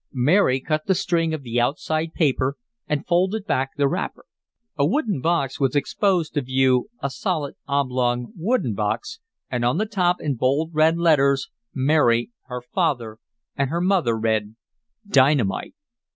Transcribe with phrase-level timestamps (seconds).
[0.13, 2.55] Mary cut the string of the outside paper,
[2.87, 4.25] and folded back the wrapper.
[4.75, 9.19] A wooden box was exposed to view, a solid, oblong, wooden box,
[9.51, 13.19] and on the top, in bold, red letters Mary, her father
[13.55, 14.55] and her mother read:
[15.07, 15.75] DYNAMITE!